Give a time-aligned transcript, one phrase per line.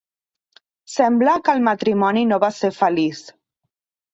[0.93, 3.25] Sembla que el matrimoni no va ser feliç.